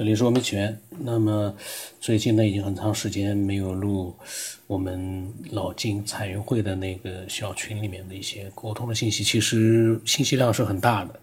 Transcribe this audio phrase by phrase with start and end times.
[0.00, 0.80] 这里是我们起源。
[1.00, 1.54] 那么
[2.00, 4.14] 最近呢，已经很长时间没有录
[4.66, 11.20] 我们老金彩云会的那个小群里面的一些沟通的信息，其实信息量是很大的。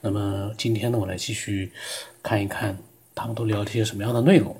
[0.00, 1.70] 那么今天呢，我来继续
[2.22, 2.78] 看一看
[3.14, 4.56] 他们都聊了些什么样的内容。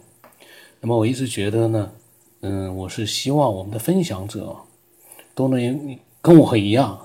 [0.83, 1.91] 那么我一直觉得呢，
[2.41, 4.55] 嗯，我是希望我们的分享者
[5.35, 7.01] 都能跟我一样。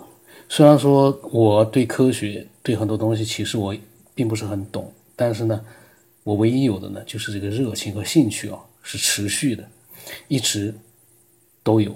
[0.49, 3.73] 虽然说我对科学对很多东西其实我
[4.13, 5.63] 并不是很懂，但是呢。
[6.23, 9.67] 我唯一有的呢，就是这个热情和兴趣啊，是持续的，
[10.27, 10.73] 一直
[11.63, 11.95] 都有。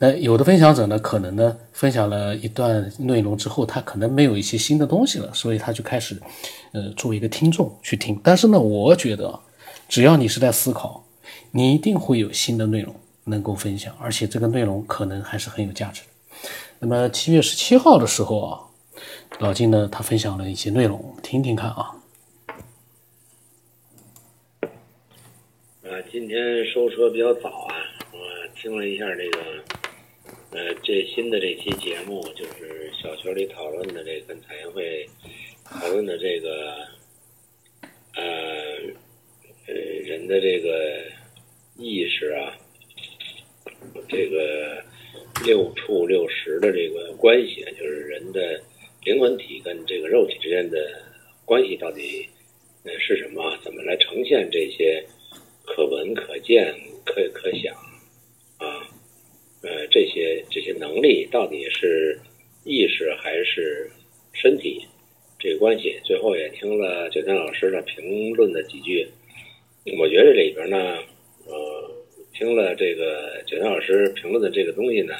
[0.00, 6.20] 那有的分享者呢，可能呢，分享了一段内容之后，他可能没有一些新的东西了，所以他就开始，
[6.72, 8.20] 呃，作为一个听众去听。
[8.22, 9.40] 但是呢，我觉得，
[9.88, 11.04] 只要你是在思考，
[11.50, 16.48] 你一定会有新的内容能够分享，而且这个内容可能还是很有价值的。
[16.78, 18.60] 那么七月十七号的时候啊，
[19.40, 21.97] 老金呢，他分享了一些内容，听听看啊。
[26.18, 27.76] 今天收车比较早啊，
[28.12, 28.18] 我
[28.56, 29.40] 听了一下这个，
[30.50, 35.08] 呃，最新的这期节目，就是小群里讨论的这个跟财会
[35.64, 36.74] 讨论的这个，
[38.16, 38.24] 呃，
[39.68, 41.04] 呃，人的这个
[41.76, 42.58] 意识啊，
[44.08, 44.82] 这个
[45.44, 48.60] 六处六识的这个关系，就是人的
[49.04, 51.00] 灵魂体跟这个肉体之间的
[51.44, 52.28] 关系到底
[52.82, 53.56] 呃是什么？
[53.62, 55.00] 怎么来呈现这些？
[55.68, 56.74] 可闻可见
[57.04, 57.72] 可可想
[58.56, 58.88] 啊，
[59.62, 62.18] 呃，这些这些能力到底是
[62.64, 63.88] 意识还是
[64.32, 64.82] 身体
[65.38, 65.96] 这个关系？
[66.04, 69.06] 最后也听了九天老师的评论的几句，
[69.98, 70.98] 我觉得这里边呢，
[71.46, 71.90] 呃，
[72.32, 75.14] 听了这个九天老师评论的这个东西呢，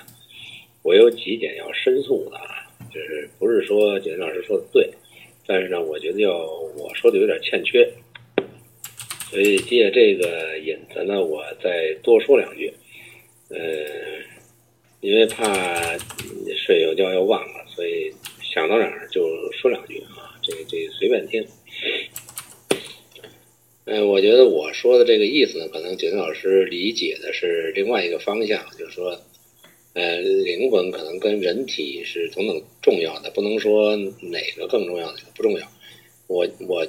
[0.82, 4.90] 我有几点要申诉的啊，就是不是说九天老师说的对，
[5.46, 6.36] 但是呢，我觉得要
[6.76, 7.88] 我说的有点欠缺。
[9.30, 12.72] 所以借这个引子呢，我再多说两句，
[13.50, 13.58] 呃，
[15.00, 15.98] 因为怕
[16.56, 18.12] 睡有觉要忘了，所以
[18.42, 21.46] 想到哪儿就说两句啊，这这随便听。
[23.84, 29.18] 呃，我觉得我说的这个意思呢，可能景老师理解的是另外一个方向，就是说，
[29.94, 35.66] 呃，灵魂可能跟人体是同等重要的，不能说哪个更重要，哪个不重要。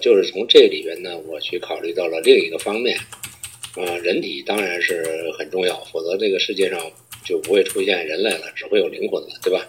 [0.01, 2.97] 就是从这里边呢，我去考虑到了另一个方面，
[3.75, 6.79] 啊，人体当然是很重要，否则这个世界上
[7.25, 9.67] 就不会出现人类了，只会有灵魂了，对吧？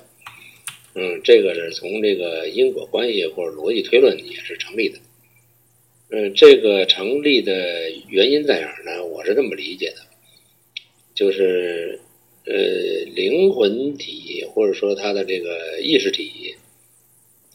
[0.95, 4.99] 嗯，这个是从这个因果关系或者逻辑推论也是成立的。
[6.11, 9.05] 嗯，这个成立的原因在哪儿呢？
[9.05, 9.99] 我是这么理解的，
[11.15, 12.01] 就是
[12.47, 12.55] 呃，
[13.15, 16.55] 灵魂体或者说它的这个意识体。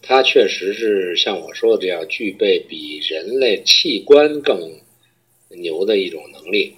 [0.08, 4.72] 它确实是像我说的这样，具备比人类器官更
[5.50, 6.76] 牛的一种能力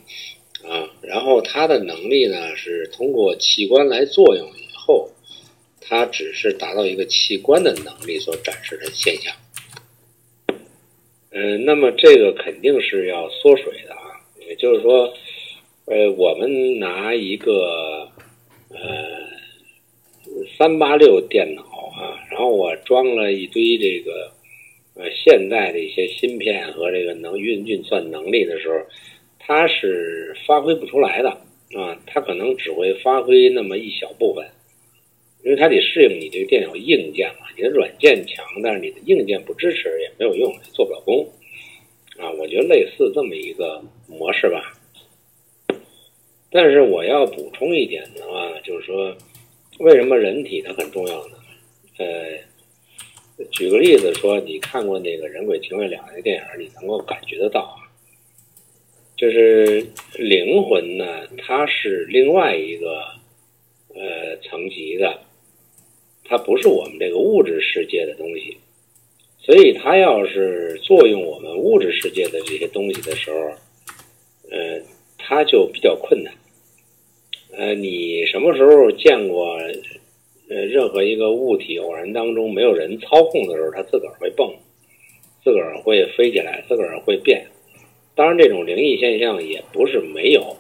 [0.64, 0.90] 啊。
[1.02, 5.10] 然后它的能力呢，是通过器官来作用以后，
[5.82, 9.36] 它只是达到一个器官的能力所展示的现象。
[11.32, 14.24] 嗯，那么这个肯定是要缩水的啊。
[14.48, 15.14] 也就是说，
[15.86, 18.10] 呃，我们拿一个
[18.70, 18.80] 呃
[20.58, 21.77] 三八六电脑。
[22.38, 24.32] 然后我装了一堆这个，
[24.94, 28.76] 呃，现代的一些芯片和这个能运运算能力的时候，
[29.40, 31.32] 它是发挥不出来的
[31.76, 34.48] 啊，它可能只会发挥那么一小部分，
[35.44, 41.28] 因为它得适应你这个电脑硬件嘛，你的软件强，但是你的硬件不支持也没有用，做不了功
[42.20, 42.30] 啊。
[42.34, 44.80] 我觉得类似这么一个模式吧。
[46.52, 49.18] 但是我要补充一点的话，就是说，
[49.80, 51.37] 为什么人体它很重要呢？
[52.00, 57.90] 呃，举个例子说，你看过那个《人鬼情未了》那电影，你能够感觉得到啊，
[59.16, 59.86] 就是
[60.16, 63.04] 灵魂呢，它是另外一个
[63.96, 65.20] 呃层级的，
[66.24, 68.58] 它不是我们这个物质世界的东西，
[69.40, 73.38] 所以它要是作用我们物质世界的这些东西的时候，
[74.52, 74.80] 呃，
[75.18, 76.32] 它就比较困难。
[77.54, 79.58] 呃，你什么时候见过？
[80.50, 84.50] 呃，任何一个物体偶然当中没有人操控的时候，它自个儿会蹦，
[85.44, 87.46] 自个儿会飞起来，自个儿会变。
[88.16, 90.56] 当然，这种灵异现象也不是没有，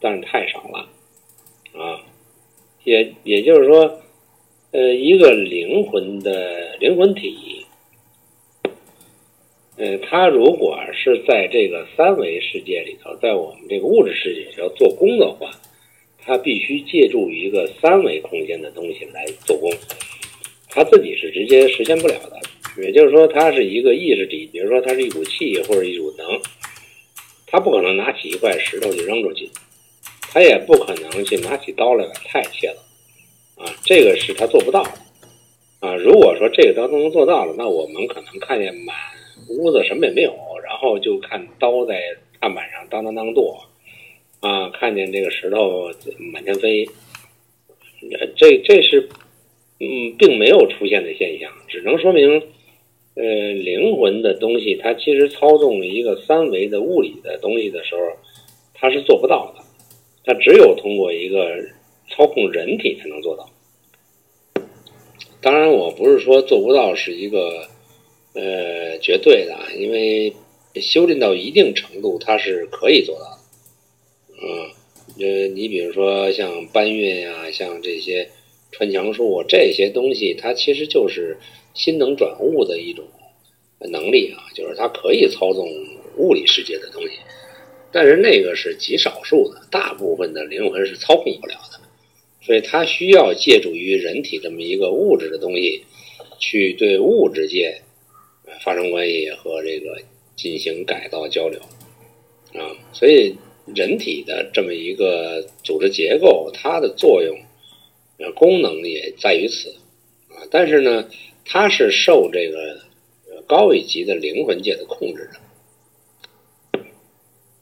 [0.00, 0.88] 但是太少了
[1.78, 2.00] 啊。
[2.84, 4.00] 也也就是说，
[4.70, 7.66] 呃，一个灵魂的灵魂体，
[9.76, 15.50] 呃，它如果是在这个三维世界里头，在我们这个物质世界要做工的话。
[16.30, 19.68] 他必须借助一个三维空间的东西来做功，
[20.68, 22.38] 他自己是直接实现不了的。
[22.80, 26.40] 也就是说，它是一个意识体，比如说它是一股气或者一股能，
[27.48, 29.50] 他不可能拿起一块石头就扔出去，
[30.32, 32.76] 他也不可能去拿起刀来把菜切了，
[33.56, 34.92] 啊，这个是他做不到的，
[35.80, 38.94] 啊，如果说这个刀都能做到了，那我们可能看见满
[39.48, 42.00] 屋子什么也没有，然后就看刀在
[42.38, 43.60] 案板上当当当剁，
[44.40, 45.90] 啊，看见这个石头
[46.32, 46.86] 满天飞，
[48.36, 49.08] 这这是
[49.78, 52.42] 嗯，并没有出现的现象，只能说明。
[53.16, 58.00] 呃，灵魂的东西，它其实操纵一个三维的物理的东西的时候，
[58.72, 59.64] 它是做不到的。
[60.24, 61.56] 它只有通过一个
[62.08, 63.50] 操控人体才能做到。
[65.42, 67.66] 当然，我不是说做不到是一个
[68.34, 70.32] 呃绝对的，因为
[70.76, 73.39] 修炼到一定程度，它是可以做到的。
[75.20, 78.28] 呃，你比如说像搬运呀，像这些
[78.72, 81.36] 穿墙术这些东西，它其实就是。
[81.72, 83.04] 心能转物的一种
[83.78, 85.64] 能力啊，就是它可以操纵
[86.16, 87.10] 物理世界的东西，
[87.92, 91.78] 但是那个是极少数的，大部分的灵魂是操控不了的，
[92.44, 95.80] 所以它需要借助于人体这么一个物质的东西，
[96.40, 97.80] 去对物质界
[98.64, 99.96] 发生关系和这个
[100.34, 101.60] 进行改造交流
[102.60, 103.32] 啊，所以
[103.74, 107.36] 人体的这么一个组织结构，它的作用
[108.18, 109.70] 呃功能也在于此
[110.28, 111.08] 啊，但是呢。
[111.52, 112.78] 它是受这个
[113.44, 115.28] 高一级的灵魂界的控制
[116.72, 116.80] 的，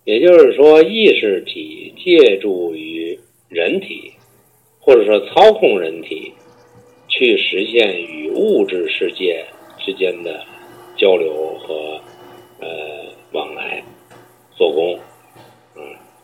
[0.04, 3.18] 也就是说，意识体借助于
[3.48, 4.12] 人体，
[4.78, 6.34] 或者说操控人体，
[7.08, 9.42] 去实现与物质世界
[9.78, 10.44] 之间的
[10.98, 11.98] 交流和
[12.60, 13.82] 呃往来、
[14.54, 14.98] 做工，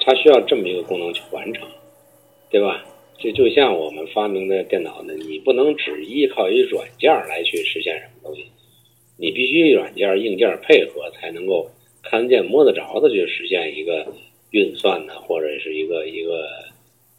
[0.04, 1.66] 它需要这么一个功能去完成，
[2.50, 2.84] 对吧？
[3.16, 8.44] 就就像我们发明的电脑呢，你不能只依靠一软件来去实现什么东西，
[9.16, 11.70] 你必须软件硬件配合，才能够
[12.02, 14.06] 看得见摸得着的去实现一个
[14.50, 16.48] 运算呢，或者是一个一个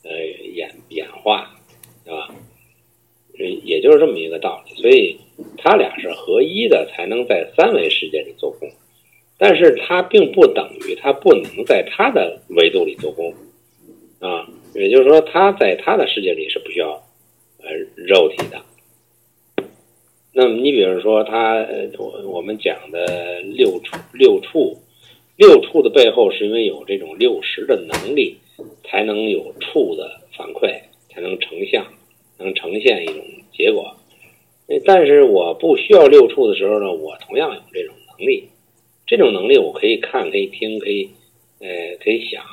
[0.03, 0.11] 呃
[0.53, 1.49] 演演化，
[2.03, 2.29] 对吧？
[3.63, 4.81] 也就是这么一个道理。
[4.81, 5.17] 所以
[5.57, 8.69] 它俩是合一的，才能在三维世界里做工，
[9.37, 13.33] 但是它并不等于它不能在它的维度里做工
[14.19, 14.47] 啊。
[14.73, 17.01] 也就是说，他在他的世界里是不需要
[17.63, 18.61] 呃肉体的。
[20.33, 21.65] 那么，你比如说，他
[21.97, 24.77] 我我们讲的六处六处
[25.37, 28.35] 六处的背后，是因为有这种六十的能力，
[28.83, 30.77] 才能有处的反馈，
[31.09, 31.85] 才能成像，
[32.37, 33.23] 能呈现一种
[33.53, 33.95] 结果。
[34.83, 38.49] 但是，我不需要六处的时候呢，我同样有这种能力。
[39.05, 41.09] 这种能力，我可以看，可以听，可以
[41.59, 41.67] 呃，
[42.03, 42.43] 可以想。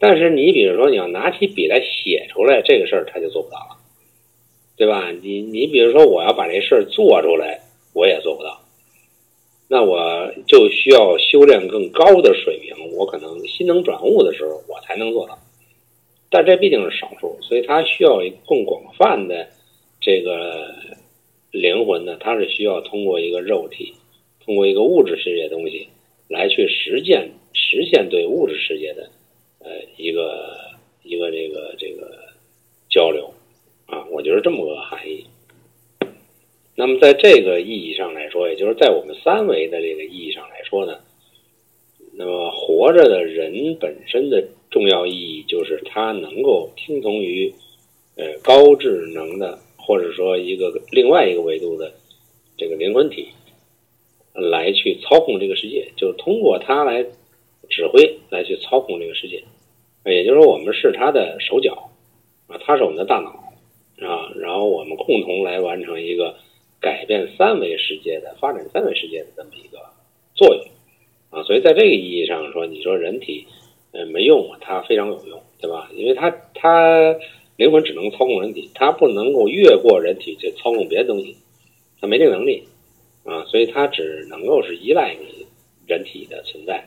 [0.00, 3.76] 但是你比如说，你要拿起笔来写出来这个事儿，他就做不到了，
[4.76, 5.10] 对吧？
[5.22, 7.60] 你你比如说，我要把这事儿做出来，
[7.94, 8.60] 我也做不到。
[9.70, 15.38] 那我就需要修炼更高的水平，我可能心能转物的时候，我才能做到。
[16.30, 19.48] 但这毕竟是少数，所以它需要更广泛的
[20.00, 20.74] 这个
[21.50, 23.94] 灵魂呢，它是需要通过一个肉体，
[24.48, 25.88] 通过一个物质世界的东西
[26.26, 29.10] 来去实践实现对物质世界的。
[29.58, 30.56] 呃，一个
[31.02, 32.10] 一个这个这个
[32.88, 33.30] 交流
[33.84, 35.26] 啊，我觉得这么个含义。
[36.74, 40.98] 那么在这个意义上来说，也就是在我们三维的这个意义上来说呢，
[42.14, 47.52] 那么活着的人本身的重要意义就是他能够听从于
[48.16, 51.92] 呃高智能的，或者说一个另外一个维度的
[52.56, 53.28] 这个灵魂体
[54.40, 57.04] 来去操控这个世界，就是通过它来。
[57.70, 59.44] 指挥来去操控这个世界，
[60.06, 61.90] 也就是说，我们是他的手脚
[62.46, 63.28] 啊，他是我们的大脑
[64.08, 66.34] 啊，然后我们共同来完成一个
[66.80, 69.78] 改变三维世界的发展三维世界的这么一个
[70.34, 70.64] 作用
[71.28, 73.46] 啊，所以在这个意义上说，你说人体
[73.92, 75.90] 呃没用，它非常有用，对吧？
[75.94, 77.14] 因为它它
[77.56, 81.36] 灵魂只能操控人体，它不能够越过人体去操控别的东西，
[82.00, 82.64] 它没这个能力
[83.28, 85.46] 啊，所以它只能够是依赖你
[85.86, 86.84] 人体的存在。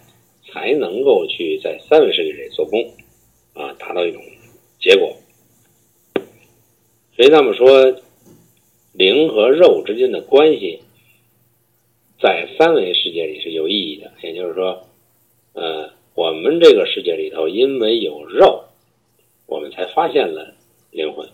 [0.51, 2.83] 才能够去在三维世界里做功，
[3.53, 4.21] 啊，达到一种
[4.81, 5.15] 结果。
[7.15, 7.95] 所以那么说，
[8.91, 10.81] 灵和肉之间的关系，
[12.19, 14.11] 在三维世界里是有意义的。
[14.23, 14.87] 也就是说，
[15.53, 18.65] 呃，我们这个世界里头，因为有肉，
[19.45, 20.55] 我们才发现了
[20.89, 21.29] 灵魂。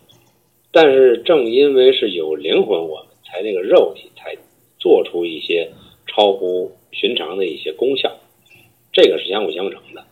[0.71, 4.35] 但是正因为是有灵魂，我们才这个肉体才
[4.79, 5.71] 做出一些
[6.07, 8.17] 超乎寻常的一些功效。
[8.91, 10.05] 这个是相辅相成的，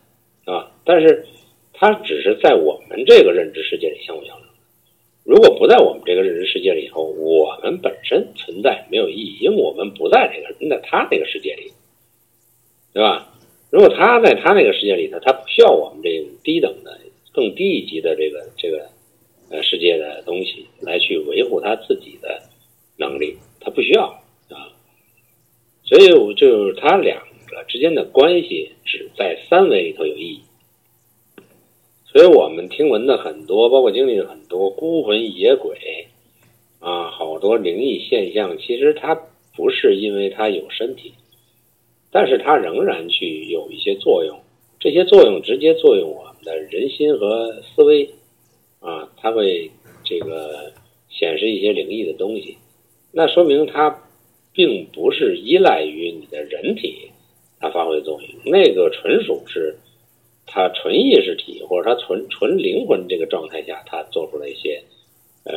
[0.52, 1.26] 啊，但是
[1.72, 4.46] 它只是在我们这个认知世界里相辅相成。
[5.24, 11.72] 如果不在我们这个认知世界里头，我们本身存在没有意义，因为我们不在这个，在他那个世界里，
[12.92, 13.32] 对吧？
[13.70, 17.00] 如果他在他那个世界里头，他不需要我们这种低等的、
[17.32, 18.88] 更低一级的这个这个
[19.50, 22.40] 呃世界的东西来去维护他自己的
[22.96, 24.22] 能力，他不需要。
[25.86, 30.40] 所以，我就是他两个之间的关系只在三维里头有意义。
[32.04, 36.08] 所以我们听闻的很多，包括经历的很多孤魂野鬼
[36.80, 39.14] 啊，好多灵异现象，其实它
[39.54, 41.12] 不是因为它有身体，
[42.10, 44.40] 但是它仍然去有一些作用，
[44.80, 48.10] 这些作用直接作用我们的人心和思维
[48.80, 49.70] 啊，它会
[50.02, 50.72] 这个
[51.10, 52.56] 显示一些灵异的东西，
[53.12, 54.02] 那说明它
[54.56, 57.12] 并不是依赖于你的人体
[57.60, 59.76] 它发挥作用，那个纯属是。
[60.48, 64.80] 它纯意识体或者它纯纯灵魂这个状态下，它做出了一些
[65.42, 65.52] 呃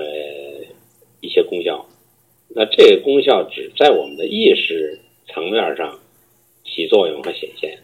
[1.22, 1.86] 一些功效。
[2.50, 6.00] 那这个功效只在我们的意识层面上
[6.66, 7.78] 起作用和显现，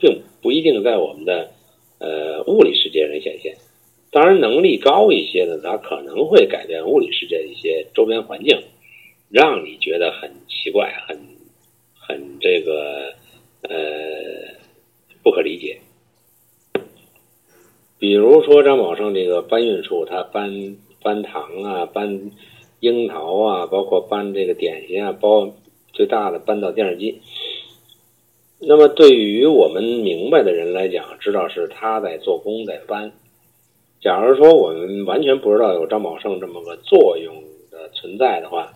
[0.00, 1.50] 并不一定在我们的
[1.98, 3.54] 呃物理世界上显现。
[4.10, 8.58] 当然，能力高一些的，它可能会改变物理世界一些周边环境，
[9.28, 11.18] 让你觉得很奇怪、很
[11.98, 13.12] 很这个
[13.62, 13.74] 呃
[15.22, 15.80] 不可理解。
[17.98, 22.30] 比如说张宝胜这个搬运术，他搬搬糖啊，搬
[22.80, 25.50] 樱桃啊，包括搬这个点心啊，包
[25.92, 27.20] 最大的搬到电视机。
[28.58, 33.12] 那么对于我们明白的人来讲，知道是他在做工在搬。
[34.00, 37.34] 假如说我们完全不知道有张宝胜这么个作用
[37.70, 38.72] 的存在的话，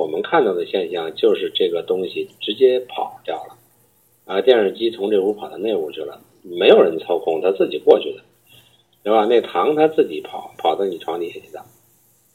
[0.00, 3.58] 我们看到的现象就是这个东西直接跑掉了，
[4.24, 8.22] 啊，电视机从这屋跑到那屋去了，没有人操控，他自己过去的。
[9.02, 9.24] 对吧？
[9.24, 11.64] 那糖它自己跑跑到你床底下去的，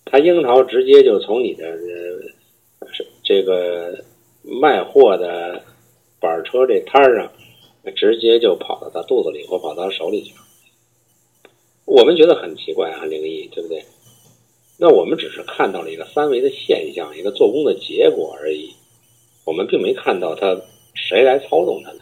[0.03, 2.33] 它樱桃直接就从你的是
[3.23, 3.95] 这个
[4.41, 5.61] 卖货的
[6.19, 7.31] 板车这摊上，
[7.95, 10.41] 直接就跑到他肚子里或跑到手里去了。
[11.85, 13.83] 我们觉得很奇怪，很灵异，对不对？
[14.77, 18.71] 那我们只是看到了一个三维的现象，一个做工的结果而已，
[19.45, 20.61] 我们并没看到他
[20.93, 21.99] 谁来操纵他的。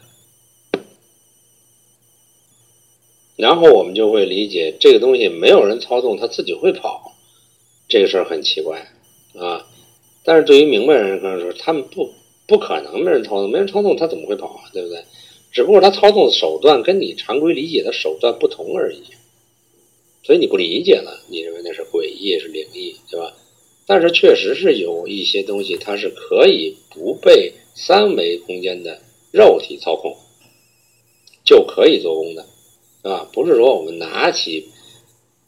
[3.35, 7.13] 然后我们就会理解这个东西没有人操纵，它自己会跑，
[7.87, 8.87] 这个事儿很奇怪
[9.35, 9.67] 啊。
[10.23, 12.11] 但是对于明白人来说，他们不
[12.47, 14.69] 不可能没人操纵，没人操纵它怎么会跑啊？
[14.71, 15.03] 对不对？
[15.51, 19.03] 只不过他操纵的手段跟你常规理解的手段不同而已，
[20.23, 23.35] 所以你不理解了，你认为那是诡异是灵异，对吧？
[23.85, 29.01] 但是确实是有一些东西，它是可以不被三维空间的
[29.31, 30.15] 肉体操控，
[31.43, 32.45] 就可以做功的。
[33.01, 34.69] 啊，不是说我们拿起、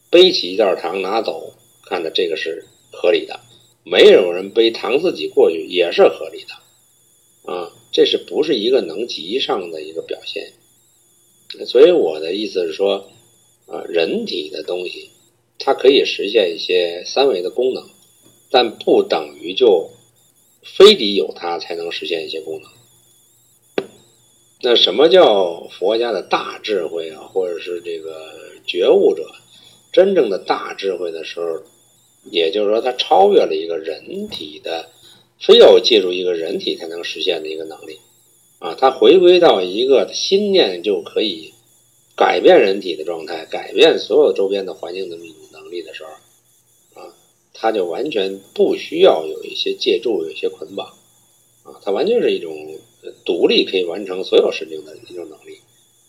[0.10, 1.53] 背起一袋糖拿走，
[1.86, 3.39] 看的这个是合理的；
[3.86, 7.53] 没有人背糖自己过去也是合理的。
[7.53, 10.51] 啊，这是不是一个能级上的一个表现？
[11.65, 13.10] 所以我的意思是说，
[13.67, 15.10] 啊，人体的东西
[15.57, 17.84] 它可以实现一些三维的功能，
[18.51, 19.89] 但不等于就
[20.63, 23.88] 非得有它才能实现一些功能。
[24.62, 28.31] 那什么叫佛家的大智慧啊，或者是这个
[28.65, 29.24] 觉悟者
[29.91, 31.62] 真正的大智慧的时候，
[32.31, 34.89] 也就是说，他超越了一个人体的，
[35.39, 38.00] 非要借助一个人体才能实现的一个能力
[38.60, 41.53] 啊，他回归到一个心念就可以
[42.15, 47.13] 改变人体的状态，改变所有周边的环境的一种能力的时候啊，
[47.53, 50.88] 他就完全不需要有一些借助，有一些捆绑
[51.63, 52.53] 啊，他完全是一种。
[53.24, 55.60] 独立可以完成所有事情的一种能力，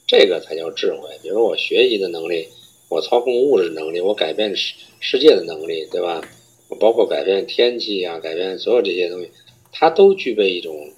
[0.06, 1.10] 这个才叫智慧。
[1.22, 2.48] 比如我学习的能力，
[2.88, 6.26] 我操控物质能力，我改变世世界的能力，对吧？
[6.70, 9.28] 我包括改变天气啊，改变所有这些东西，
[9.72, 10.90] 它都具备一种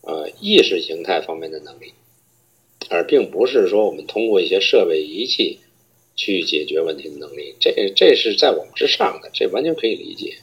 [0.00, 1.92] 呃意识形态方面的能力，
[2.90, 5.58] 而并不是说我们通过一些设备仪器
[6.16, 7.54] 去解决问题的能力。
[7.60, 10.34] 这这是在我们之上的，这完全可以理解。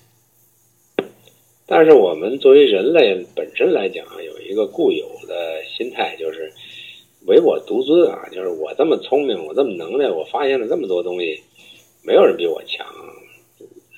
[1.67, 6.51] 但是我们作为人类本身来讲，有一个固有的心态，就是
[7.27, 11.43] 唯我独尊啊，就是我这么聪明，我这么能耐，我发现了这么多东西，
[12.01, 12.87] 没有人比我强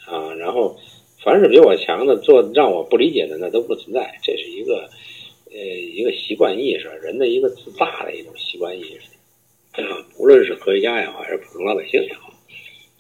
[0.06, 0.34] 啊。
[0.36, 0.76] 然后，
[1.24, 4.20] 凡是比我强的，做让我不理解的，那都不存在。
[4.22, 4.90] 这是一个
[5.52, 9.82] 呃一个习惯意识，人的一个自大的一种习惯意识。
[9.82, 9.84] 啊
[10.20, 12.34] 无论是科学家也好，还是普通老百姓也好，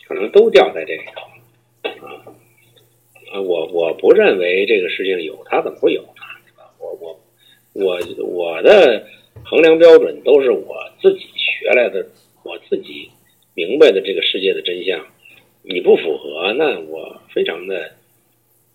[0.07, 1.21] 可能都掉在这里头
[2.05, 2.25] 啊。
[3.33, 6.03] 啊，我我不认为这个事情有，他怎么会有？
[6.79, 7.19] 我我
[7.73, 9.07] 我我的
[9.43, 12.05] 衡量标准都是我自己学来的，
[12.43, 13.09] 我自己
[13.53, 15.05] 明白的这个世界的真相。
[15.63, 17.91] 你不符合，那我非常的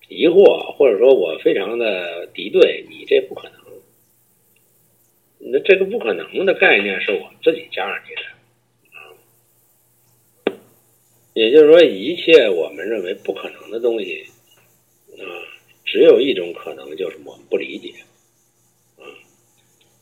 [0.08, 3.55] 疑惑，或者说我非常的敌对，你这不可能。
[5.48, 8.22] 那这个不可能的概念是我们自己加上去的
[8.98, 9.14] 啊。
[11.34, 14.24] 也就是说，一切我们认为不可能的东西
[15.18, 15.22] 啊，
[15.84, 17.94] 只有一种可能，就是我们不理解
[18.98, 19.06] 啊。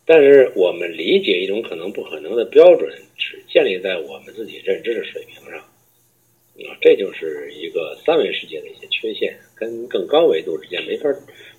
[0.07, 5.69] 但是我们理解一种可能不可能的标准，只建立在我们自己认知的水平上啊。
[6.81, 11.11] 这就是一个三维世界的一些缺陷，跟更高维度之间没法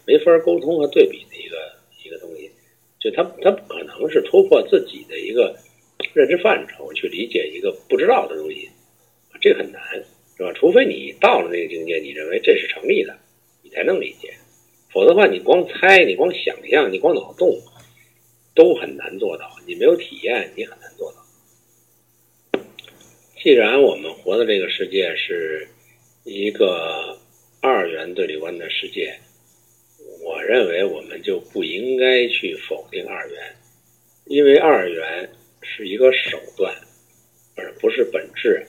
[0.07, 1.74] 没法沟通和对比的一个。
[3.05, 5.55] 就他他不可能是突破自己的一个
[6.15, 8.67] 认知范畴去理解一个不知道的东西，
[9.39, 9.79] 这很难，
[10.35, 10.51] 是吧？
[10.53, 13.15] 除非你到了那个境界，你认为这是成立的，
[13.61, 14.33] 你才能理解。
[14.91, 17.55] 否则的话，你光猜，你光想象，你光脑洞，
[18.55, 19.51] 都很难做到。
[19.67, 22.61] 你没有体验，你很难做到。
[23.37, 25.67] 既然我们活的这个世界是
[26.23, 27.19] 一个
[27.61, 29.19] 二元对立观的世界。
[30.25, 33.55] 我认为我们就不应该去否定二元，
[34.25, 35.29] 因为二元
[35.61, 36.75] 是一个手段，
[37.55, 38.65] 而不是本质。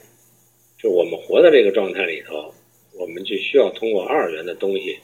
[0.77, 2.53] 就我们活在这个状态里头，
[2.93, 4.99] 我们就需要通过二元的东西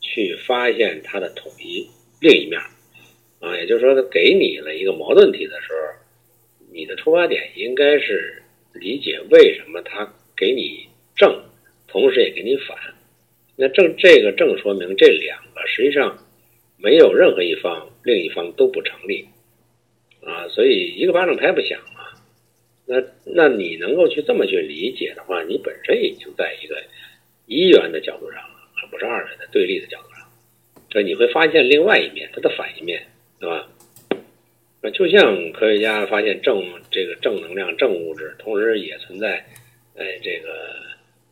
[0.00, 1.86] 去发现它的统一
[2.18, 2.58] 另一面
[3.40, 3.54] 啊。
[3.58, 11.44] 也就是说，它给你了一个矛盾体的时候，你的出发点应该是理解为什么它给你正，
[11.86, 12.74] 同时也给你反。
[13.56, 16.18] 那正这个正说明这两个实际上
[16.76, 19.26] 没有任何一方另一方都不成立
[20.22, 22.04] 啊，所以一个巴掌拍不响嘛。
[22.86, 26.82] 那那你能够去这么去理解的话，你本身已经在一个
[27.46, 30.28] 一元的角度上了，而不是二元的对立的角度上。
[30.90, 33.06] 这你会发现另外一面，它的反一面，
[33.38, 33.68] 对吧？
[34.82, 39.46] 那就像科学家发现正这个正能量、正物质，同时也存在
[39.96, 40.76] 哎这个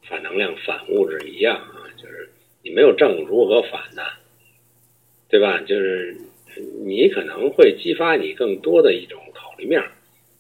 [0.09, 1.82] 反能量、反物质一样啊。
[2.03, 2.29] 就是
[2.63, 4.03] 你没有正，如何反呢？
[5.29, 5.61] 对吧？
[5.63, 6.15] 就是
[6.85, 9.83] 你可能会激发你更多的一种考虑面，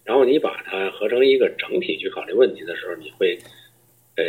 [0.05, 3.39] 然后你把它合成一个整体去考虑问题的时候，你会
[4.17, 4.25] 呃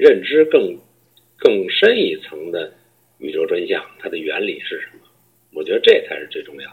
[0.00, 0.78] 认知更
[1.36, 2.72] 更深一层的
[3.18, 5.06] 宇宙真相，它的原理是什么？
[5.52, 6.70] 我觉得这才是最重要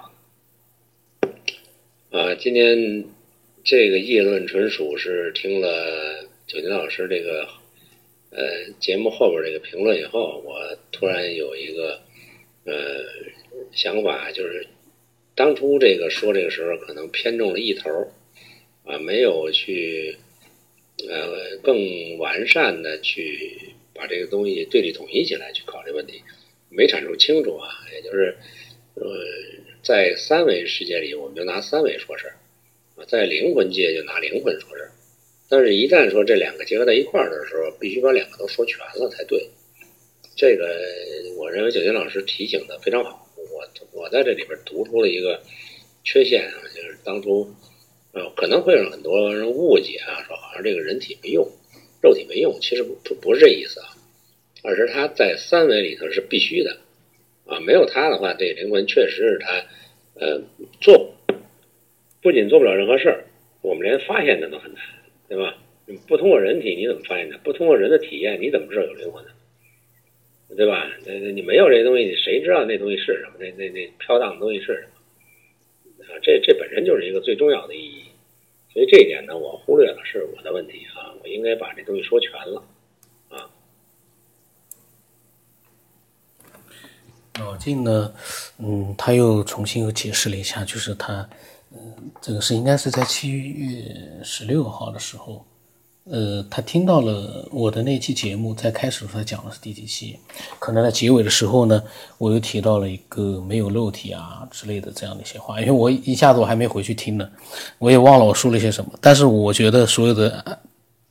[1.22, 2.18] 的。
[2.18, 3.04] 啊，今天
[3.66, 7.46] 这个议论纯属是听了九金老师这个。
[8.38, 12.02] 呃，节目后边这个评论以后，我突然有一个
[12.66, 12.74] 呃
[13.72, 14.68] 想法，就是
[15.36, 17.90] 当初这个说这个时候可能偏重了一头
[18.84, 20.18] 啊，没有去
[21.08, 23.58] 呃更完善的去
[23.94, 26.22] 把这个东西对立统一起来去考虑问题，
[26.70, 27.70] 没阐述清楚啊。
[27.94, 28.36] 也就是
[28.96, 29.06] 呃，
[29.82, 32.36] 在三维世界里，我们就拿三维说事儿
[32.98, 34.92] 啊，在灵魂界就拿灵魂说事儿。
[35.48, 39.48] 但是，一旦说这两个结合在一块儿的时候，必须把两个都说全了才对。
[40.36, 40.68] 这个，
[41.38, 43.26] 我认为九金老师提醒的非常好。
[43.38, 45.40] 我我在这里边读出了一个
[46.04, 47.48] 缺陷啊，就是当初
[48.12, 51.48] 呃可能会让很多人误解啊，说好像这个人体没用，
[52.02, 53.88] 肉体没用，其实不不是这意思啊，
[54.64, 56.76] 而是它在三维里头是必须的
[57.46, 59.64] 啊，没有它的话，这灵魂确实是它
[60.20, 60.42] 呃
[60.82, 61.14] 做
[62.22, 63.24] 不仅做不了任何事儿，
[63.62, 64.84] 我们连发现它都很难。
[65.28, 65.56] 对吧？
[65.88, 67.38] 你不通过人体，你怎么发现的？
[67.40, 69.30] 不通过人的体验，你怎么知道有灵魂呢？
[70.56, 70.90] 对吧？
[71.06, 73.38] 那那你没有这东西，谁知道那东西是什么？
[73.40, 76.06] 那那那飘荡的东西是什么？
[76.06, 78.04] 啊，这这本身就是一个最重要的意义。
[78.72, 81.14] 所以这一点呢，我忽略了，是我的问题啊！
[81.22, 82.64] 我应该把这东西说全了
[83.30, 83.50] 啊。
[87.40, 88.14] 老晋呢，
[88.60, 91.30] 嗯，他又重新又解释了一下，就是他。
[92.22, 95.46] 这个是应该是在七月十六号的时候，
[96.06, 100.18] 呃，他听到了我的那期节目，在开始的时候他讲的是第几期？
[100.60, 101.84] 可能在结尾的时候呢，
[102.18, 107.30] 我又提到了一个没有肉体啊之类的这样的一些话，因为我一下子我还没回去听呢，
[107.78, 108.92] 我也忘了我说了些什么。
[109.02, 110.60] 但是我觉得所有的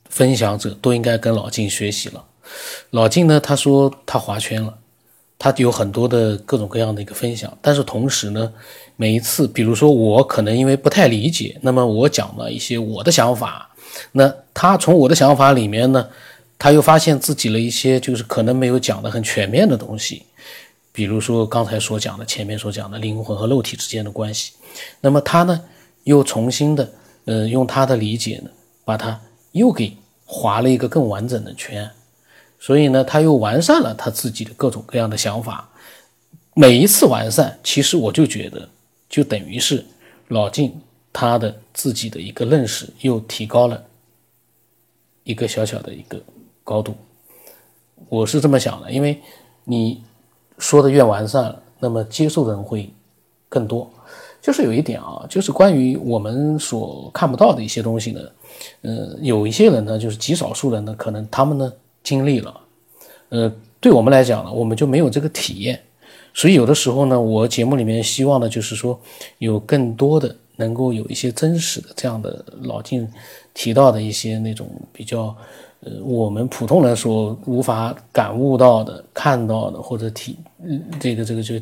[0.09, 2.25] 分享者都应该跟老静学习了。
[2.91, 4.77] 老静呢，他说他划圈了。
[5.37, 8.53] 他有很多的各种各样的一个分享，但是同时呢，
[8.95, 13.69] 每一次，比如说我可能因为不太理解，那么我讲了一些我的想法，
[14.13, 16.07] 那他从我的想法里面呢，
[16.57, 20.23] 他又发现自己了一些就是可能没有讲的很全面的东西，
[20.91, 24.53] 比如说刚才所讲的前面所讲的灵魂和肉体之间的关系，
[25.01, 25.61] 那么他呢
[26.05, 26.89] 又重新的，
[27.25, 28.49] 呃，用他的理解呢，
[28.83, 29.19] 把它
[29.51, 31.89] 又给划了一个更完整的圈。
[32.57, 35.69] 所以呢，他又完善了他自己的各种各样的想法。
[36.55, 38.67] 每一次完善，其实我就觉得，
[39.15, 39.81] 就等于是
[40.27, 40.77] 老晋
[41.13, 43.81] 他的自己的一个认识又提高了
[45.23, 46.21] 一个小小的一个
[46.65, 46.93] 高度。
[48.09, 49.17] 我是这么想的，因为
[49.63, 50.03] 你
[50.57, 52.89] 说的越完善，那么接受的人会
[53.47, 53.89] 更多。
[54.41, 58.19] 就是有一点啊，就是关于我们所看不到的一些东西呢，
[58.81, 61.71] 呃，有一些人呢，就是极少数人呢，可能他们呢
[62.03, 62.59] 经历了，
[63.29, 63.49] 呃，
[63.79, 65.81] 对我们来讲呢，我们就没有这个体验，
[66.35, 68.99] 所以有的时候呢，我节目里面希望的就是说，
[69.37, 73.07] 有更多的能够有一些真实的这样的老晋
[73.53, 75.33] 提到的一些那种比较，
[75.79, 80.37] 呃，我们普通人所无法感悟到的、看到的或者体，
[80.99, 81.55] 这个这个就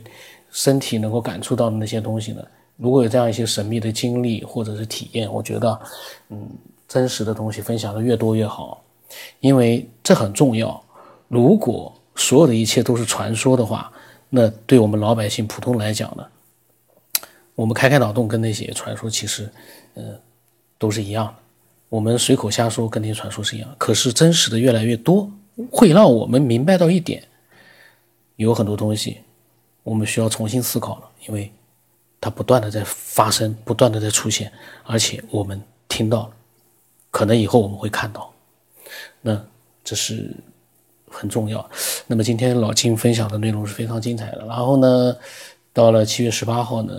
[0.49, 2.43] 身体能够感触到的那些东西呢。
[2.77, 5.79] 如果有这样一些神秘的经历或者是体验，我觉得，
[6.29, 6.49] 嗯，
[6.87, 8.81] 真实的东西分享的越多越好，
[9.39, 10.83] 因为这很重要。
[11.27, 13.91] 如果所有的一切都是传说的话，
[14.35, 16.25] 那对我们老百姓普通来讲呢，
[17.53, 19.47] 我们开开脑洞跟那些传说其实，
[19.93, 20.19] 呃，
[20.79, 21.35] 都是一样的。
[21.89, 25.31] 我们随口瞎说跟那些传说是一样，可是真实的越来越多，
[25.69, 27.23] 会让我们明白到一点，
[28.37, 29.19] 有很多东西
[29.83, 31.51] 我们需要重新思考了，因为。
[32.25, 34.49] 它不断的在发生，不断的在出现，
[34.85, 36.33] 而且我们听到了，
[37.11, 38.33] 可能以后我们会看到，
[39.19, 39.45] 那
[39.83, 40.33] 这是
[41.13, 41.63] 很重要。
[42.07, 44.43] 那么今天老金分享的内容是非常精彩的。
[44.47, 45.15] 然后呢，
[45.71, 46.93] 到了七月十八号呢，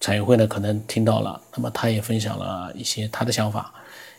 [0.00, 3.74] 彩云会呢可能听到了，那么他也分享了一些他的想法。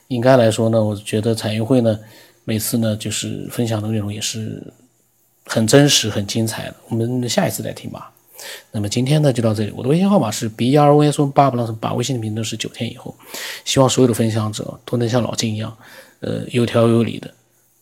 [0.09, 1.97] 应该来说呢，我觉得彩云会呢
[2.43, 4.61] 每次呢就是分享的内容也是
[5.45, 6.75] 很真实、很精彩的。
[6.89, 8.11] 我们下一次再听吧。
[8.71, 13.13] 那么今天呢就到这里，我的微信号码是 b r o s 八不让把微信的名字是九天以后，
[13.65, 15.75] 希望所有的分享者都能像老金一样，
[16.21, 17.29] 呃，有条有理的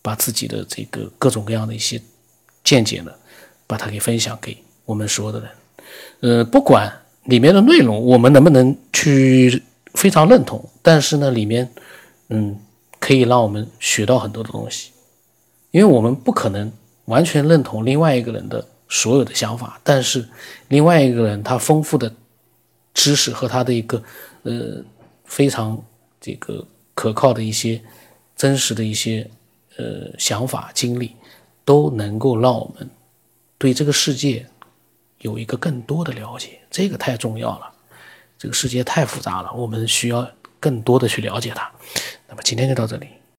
[0.07, 2.01] 把自己的这个各种各样的一些
[2.63, 3.11] 见解呢，
[3.67, 5.49] 把它给分享给我们所有的人，
[6.21, 6.91] 呃，不管
[7.25, 9.61] 里面的内容我们能不能去
[9.95, 11.69] 非常认同，但是呢里面
[12.29, 12.57] 嗯
[12.99, 14.91] 可以让我们学到很多的东西，
[15.71, 16.71] 因为我们不可能
[17.05, 18.65] 完全认同另外一个人的。
[18.89, 20.25] 所有的想法，但是
[20.69, 22.09] 另外一个人他丰富的
[22.93, 24.01] 知识和他的一个
[24.43, 24.81] 呃
[25.25, 25.77] 非常
[26.21, 26.65] 这个
[26.95, 27.81] 可靠的一些
[28.33, 29.29] 真实的一些
[29.77, 31.15] 呃想法经历，
[31.63, 32.89] 都能够让我们
[33.57, 34.45] 对这个世界
[35.19, 37.73] 有一个更多的了解，这个太重要了。
[38.37, 41.71] 这个世界太复杂了，我们需要更多的去了解它。
[42.27, 43.07] 那么今天就到这里。